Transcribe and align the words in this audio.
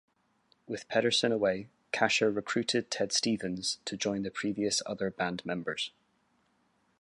With 0.67 0.87
Pederson 0.89 1.31
away, 1.31 1.67
Kasher 1.93 2.35
recruited 2.35 2.89
Ted 2.89 3.11
Stevens 3.11 3.77
to 3.85 3.95
join 3.95 4.23
the 4.23 4.31
previous 4.31 4.81
other 4.87 5.11
band 5.11 5.45
members. 5.45 5.91